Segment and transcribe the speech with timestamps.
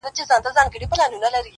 [0.03, 1.49] بدل کړيدی~